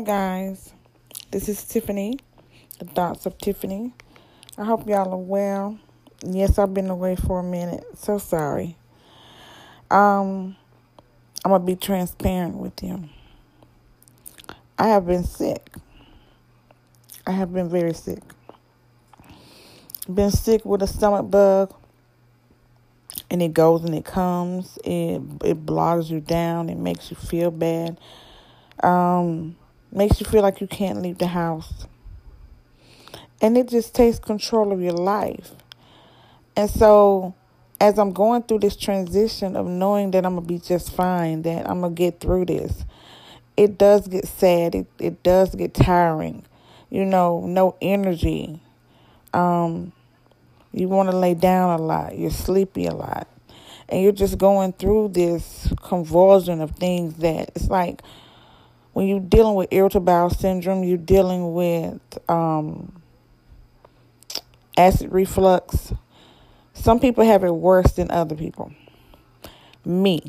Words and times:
guys. 0.00 0.72
This 1.30 1.50
is 1.50 1.62
Tiffany, 1.62 2.18
the 2.78 2.86
Thoughts 2.86 3.26
of 3.26 3.36
Tiffany. 3.36 3.92
I 4.56 4.64
hope 4.64 4.88
y'all 4.88 5.12
are 5.12 5.18
well. 5.18 5.78
Yes, 6.24 6.58
I've 6.58 6.72
been 6.72 6.88
away 6.88 7.14
for 7.14 7.40
a 7.40 7.42
minute. 7.42 7.84
So 7.94 8.16
sorry. 8.16 8.74
Um, 9.90 10.56
I'm 11.44 11.50
gonna 11.50 11.62
be 11.62 11.76
transparent 11.76 12.56
with 12.56 12.82
you. 12.82 13.04
I 14.78 14.88
have 14.88 15.06
been 15.06 15.24
sick. 15.24 15.74
I 17.26 17.32
have 17.32 17.52
been 17.52 17.68
very 17.68 17.92
sick. 17.92 18.22
Been 20.08 20.30
sick 20.30 20.64
with 20.64 20.80
a 20.80 20.86
stomach 20.86 21.30
bug, 21.30 21.74
and 23.30 23.42
it 23.42 23.52
goes 23.52 23.84
and 23.84 23.94
it 23.94 24.06
comes. 24.06 24.78
It 24.84 25.20
it 25.44 25.66
blogs 25.66 26.08
you 26.08 26.20
down. 26.20 26.70
It 26.70 26.78
makes 26.78 27.10
you 27.10 27.16
feel 27.18 27.50
bad. 27.50 28.00
Um, 28.82 29.56
makes 29.92 30.20
you 30.20 30.26
feel 30.26 30.42
like 30.42 30.60
you 30.60 30.66
can't 30.66 31.02
leave 31.02 31.18
the 31.18 31.28
house. 31.28 31.86
And 33.40 33.56
it 33.56 33.68
just 33.68 33.94
takes 33.94 34.18
control 34.18 34.72
of 34.72 34.80
your 34.80 34.92
life. 34.92 35.52
And 36.56 36.70
so, 36.70 37.34
as 37.80 37.98
I'm 37.98 38.12
going 38.12 38.42
through 38.44 38.60
this 38.60 38.76
transition 38.76 39.56
of 39.56 39.66
knowing 39.66 40.10
that 40.12 40.24
I'm 40.24 40.34
going 40.34 40.46
to 40.46 40.52
be 40.54 40.58
just 40.58 40.92
fine, 40.92 41.42
that 41.42 41.68
I'm 41.68 41.80
going 41.80 41.94
to 41.94 41.98
get 41.98 42.20
through 42.20 42.46
this, 42.46 42.84
it 43.56 43.78
does 43.78 44.08
get 44.08 44.26
sad. 44.26 44.74
It, 44.74 44.86
it 44.98 45.22
does 45.22 45.54
get 45.54 45.74
tiring. 45.74 46.44
You 46.88 47.04
know, 47.04 47.44
no 47.46 47.76
energy. 47.82 48.60
Um, 49.34 49.92
you 50.72 50.88
want 50.88 51.10
to 51.10 51.16
lay 51.16 51.34
down 51.34 51.78
a 51.78 51.82
lot. 51.82 52.18
You're 52.18 52.30
sleepy 52.30 52.86
a 52.86 52.94
lot. 52.94 53.28
And 53.88 54.02
you're 54.02 54.12
just 54.12 54.38
going 54.38 54.72
through 54.72 55.08
this 55.08 55.72
convulsion 55.82 56.60
of 56.60 56.72
things 56.72 57.14
that 57.16 57.50
it's 57.54 57.68
like, 57.68 58.02
when 58.96 59.08
you're 59.08 59.20
dealing 59.20 59.54
with 59.54 59.68
irritable 59.72 60.06
bowel 60.06 60.30
syndrome, 60.30 60.82
you're 60.82 60.96
dealing 60.96 61.52
with 61.52 62.00
um, 62.30 63.02
acid 64.74 65.12
reflux. 65.12 65.92
Some 66.72 66.98
people 66.98 67.22
have 67.22 67.44
it 67.44 67.50
worse 67.50 67.92
than 67.92 68.10
other 68.10 68.34
people. 68.34 68.72
Me, 69.84 70.22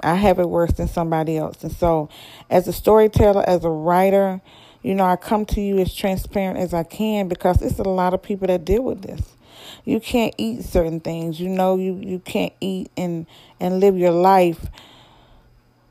I 0.00 0.14
have 0.14 0.38
it 0.38 0.48
worse 0.48 0.72
than 0.72 0.88
somebody 0.88 1.36
else. 1.36 1.62
And 1.62 1.70
so, 1.70 2.08
as 2.48 2.66
a 2.66 2.72
storyteller, 2.72 3.46
as 3.46 3.62
a 3.62 3.68
writer, 3.68 4.40
you 4.82 4.94
know, 4.94 5.04
I 5.04 5.16
come 5.16 5.44
to 5.44 5.60
you 5.60 5.76
as 5.76 5.94
transparent 5.94 6.58
as 6.58 6.72
I 6.72 6.84
can 6.84 7.28
because 7.28 7.60
it's 7.60 7.78
a 7.78 7.82
lot 7.82 8.14
of 8.14 8.22
people 8.22 8.46
that 8.46 8.64
deal 8.64 8.84
with 8.84 9.02
this. 9.02 9.36
You 9.84 10.00
can't 10.00 10.34
eat 10.38 10.64
certain 10.64 11.00
things. 11.00 11.38
You 11.38 11.50
know, 11.50 11.76
you, 11.76 11.96
you 11.96 12.20
can't 12.20 12.54
eat 12.58 12.90
and, 12.96 13.26
and 13.60 13.80
live 13.80 13.98
your 13.98 14.12
life 14.12 14.64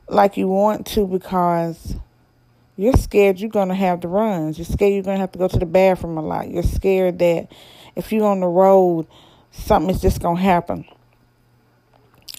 like 0.08 0.36
you 0.36 0.48
want 0.48 0.84
to 0.88 1.06
because 1.06 1.94
you're 2.78 2.92
scared 2.92 3.40
you're 3.40 3.50
going 3.50 3.68
to 3.68 3.74
have 3.74 4.00
the 4.00 4.08
runs. 4.08 4.56
You're 4.56 4.64
scared 4.64 4.94
you're 4.94 5.02
going 5.02 5.16
to 5.16 5.20
have 5.20 5.32
to 5.32 5.38
go 5.38 5.48
to 5.48 5.58
the 5.58 5.66
bathroom 5.66 6.16
a 6.16 6.22
lot. 6.22 6.48
You're 6.48 6.62
scared 6.62 7.18
that 7.18 7.48
if 7.96 8.12
you're 8.12 8.24
on 8.24 8.38
the 8.38 8.46
road, 8.46 9.08
something's 9.50 10.00
just 10.00 10.22
going 10.22 10.36
to 10.36 10.42
happen. 10.42 10.86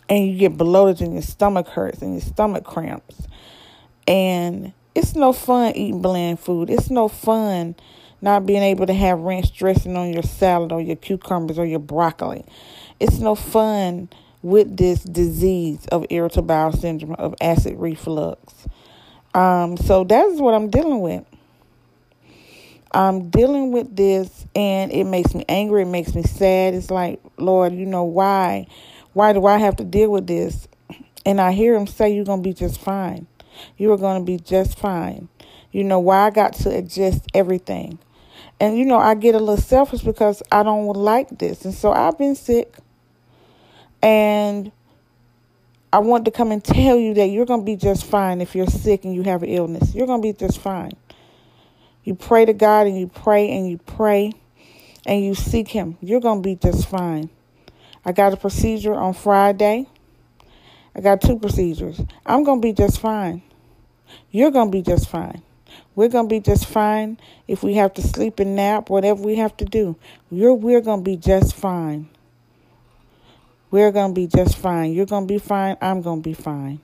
And 0.07 0.29
you 0.29 0.37
get 0.37 0.57
bloated 0.57 1.01
and 1.01 1.13
your 1.13 1.23
stomach 1.23 1.67
hurts 1.67 2.01
and 2.01 2.13
your 2.13 2.21
stomach 2.21 2.63
cramps. 2.63 3.27
And 4.07 4.71
it's 4.95 5.13
no 5.13 5.33
fun 5.33 5.75
eating 5.75 6.01
bland 6.01 6.39
food. 6.39 6.69
It's 6.69 6.89
no 6.89 7.09
fun 7.09 7.75
not 8.21 8.45
being 8.45 8.63
able 8.63 8.85
to 8.85 8.93
have 8.93 9.19
ranch 9.19 9.53
dressing 9.53 9.97
on 9.97 10.13
your 10.13 10.23
salad 10.23 10.71
or 10.71 10.79
your 10.79 10.95
cucumbers 10.95 11.59
or 11.59 11.65
your 11.65 11.79
broccoli. 11.79 12.45
It's 13.01 13.19
no 13.19 13.35
fun 13.35 14.07
with 14.41 14.77
this 14.77 15.03
disease 15.03 15.85
of 15.91 16.05
irritable 16.09 16.47
bowel 16.47 16.71
syndrome, 16.71 17.15
of 17.15 17.35
acid 17.41 17.75
reflux. 17.77 18.67
Um, 19.39 19.77
so 19.77 20.03
that's 20.03 20.37
what 20.41 20.53
I'm 20.53 20.69
dealing 20.69 20.99
with. 20.99 21.23
I'm 22.91 23.29
dealing 23.29 23.71
with 23.71 23.95
this 23.95 24.45
and 24.53 24.91
it 24.91 25.05
makes 25.05 25.33
me 25.33 25.45
angry, 25.47 25.83
it 25.83 25.87
makes 25.87 26.13
me 26.13 26.23
sad. 26.23 26.73
It's 26.73 26.91
like, 26.91 27.21
Lord, 27.37 27.71
you 27.71 27.85
know 27.85 28.03
why? 28.03 28.67
Why 29.13 29.31
do 29.31 29.45
I 29.45 29.57
have 29.57 29.77
to 29.77 29.85
deal 29.85 30.11
with 30.11 30.27
this? 30.27 30.67
And 31.25 31.39
I 31.39 31.53
hear 31.53 31.73
him 31.73 31.87
say 31.87 32.13
you're 32.13 32.25
gonna 32.25 32.41
be 32.41 32.53
just 32.53 32.81
fine. 32.81 33.27
You 33.77 33.93
are 33.93 33.97
gonna 33.97 34.25
be 34.25 34.35
just 34.35 34.77
fine. 34.77 35.29
You 35.71 35.85
know 35.85 35.99
why 35.99 36.25
I 36.25 36.31
got 36.31 36.55
to 36.55 36.75
adjust 36.75 37.25
everything. 37.33 37.97
And 38.59 38.77
you 38.77 38.83
know, 38.83 38.97
I 38.97 39.15
get 39.15 39.35
a 39.35 39.39
little 39.39 39.55
selfish 39.55 40.01
because 40.01 40.43
I 40.51 40.63
don't 40.63 40.85
like 40.87 41.29
this. 41.29 41.63
And 41.63 41.73
so 41.73 41.93
I've 41.93 42.17
been 42.17 42.35
sick. 42.35 42.75
And 44.01 44.73
I 45.91 45.99
want 45.99 46.25
to 46.25 46.31
come 46.31 46.51
and 46.51 46.63
tell 46.63 46.97
you 46.97 47.15
that 47.15 47.27
you're 47.27 47.45
going 47.45 47.61
to 47.61 47.65
be 47.65 47.75
just 47.75 48.05
fine 48.05 48.41
if 48.41 48.55
you're 48.55 48.67
sick 48.67 49.05
and 49.05 49.15
you 49.15 49.23
have 49.23 49.41
an 49.41 49.49
illness. 49.49 49.95
You're 49.95 50.05
going 50.05 50.21
to 50.21 50.27
be 50.27 50.33
just 50.33 50.59
fine. 50.59 50.91
You 52.03 52.13
pray 52.15 52.45
to 52.45 52.53
God 52.53 52.85
and 52.87 52.99
you 52.99 53.07
pray 53.07 53.49
and 53.49 53.67
you 53.67 53.79
pray 53.79 54.33
and 55.05 55.23
you 55.25 55.33
seek 55.33 55.67
Him. 55.67 55.97
You're 56.01 56.21
going 56.21 56.43
to 56.43 56.47
be 56.47 56.55
just 56.55 56.87
fine. 56.87 57.29
I 58.05 58.11
got 58.11 58.33
a 58.33 58.37
procedure 58.37 58.93
on 58.93 59.13
Friday. 59.13 59.87
I 60.95 61.01
got 61.01 61.21
two 61.21 61.39
procedures. 61.39 61.99
I'm 62.25 62.43
going 62.43 62.61
to 62.61 62.67
be 62.67 62.73
just 62.73 62.99
fine. 62.99 63.41
You're 64.31 64.51
going 64.51 64.71
to 64.71 64.71
be 64.71 64.81
just 64.81 65.09
fine. 65.09 65.41
We're 65.95 66.09
going 66.09 66.29
to 66.29 66.33
be 66.33 66.39
just 66.39 66.65
fine 66.65 67.19
if 67.47 67.63
we 67.63 67.73
have 67.75 67.93
to 67.95 68.01
sleep 68.01 68.39
and 68.39 68.55
nap, 68.55 68.89
whatever 68.89 69.21
we 69.21 69.35
have 69.35 69.55
to 69.57 69.65
do. 69.65 69.95
You're, 70.31 70.53
we're 70.53 70.81
going 70.81 70.99
to 70.99 71.03
be 71.03 71.17
just 71.17 71.55
fine. 71.55 72.09
We're 73.71 73.91
going 73.91 74.13
to 74.13 74.15
be 74.15 74.27
just 74.27 74.57
fine. 74.57 74.93
You're 74.93 75.05
going 75.05 75.27
to 75.27 75.33
be 75.33 75.39
fine. 75.39 75.77
I'm 75.81 76.01
going 76.01 76.21
to 76.21 76.29
be 76.29 76.33
fine. 76.33 76.79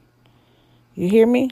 You 0.93 1.09
hear 1.09 1.25
me? 1.25 1.51